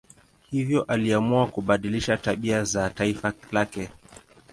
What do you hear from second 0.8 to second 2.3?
aliamua kubadilisha